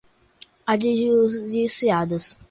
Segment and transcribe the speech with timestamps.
[0.71, 2.39] adjudicadas